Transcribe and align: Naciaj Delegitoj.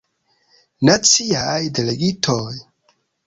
Naciaj 0.89 1.69
Delegitoj. 1.81 2.49